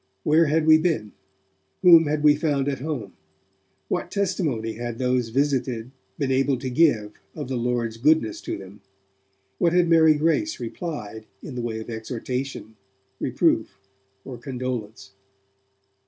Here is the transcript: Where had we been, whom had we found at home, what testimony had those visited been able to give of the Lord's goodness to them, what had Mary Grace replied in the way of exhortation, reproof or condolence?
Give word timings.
Where 0.23 0.47
had 0.47 0.65
we 0.65 0.79
been, 0.79 1.11
whom 1.83 2.07
had 2.07 2.23
we 2.23 2.33
found 2.35 2.67
at 2.67 2.79
home, 2.79 3.13
what 3.87 4.09
testimony 4.09 4.73
had 4.73 4.97
those 4.97 5.29
visited 5.29 5.91
been 6.17 6.31
able 6.31 6.57
to 6.57 6.71
give 6.71 7.19
of 7.35 7.47
the 7.49 7.55
Lord's 7.55 7.97
goodness 7.97 8.41
to 8.41 8.57
them, 8.57 8.81
what 9.59 9.73
had 9.73 9.87
Mary 9.87 10.15
Grace 10.15 10.59
replied 10.59 11.27
in 11.43 11.53
the 11.53 11.61
way 11.61 11.79
of 11.79 11.91
exhortation, 11.91 12.77
reproof 13.19 13.77
or 14.25 14.39
condolence? 14.39 15.11